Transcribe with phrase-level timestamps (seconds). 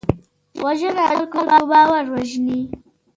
[0.63, 1.39] وژنه د خلکو
[1.69, 2.61] باور وژني